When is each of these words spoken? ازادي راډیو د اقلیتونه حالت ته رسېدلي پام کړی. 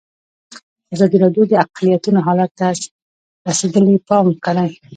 ازادي 0.93 1.17
راډیو 1.23 1.43
د 1.47 1.53
اقلیتونه 1.65 2.19
حالت 2.27 2.51
ته 2.59 2.67
رسېدلي 3.49 3.95
پام 4.07 4.27
کړی. 4.45 4.67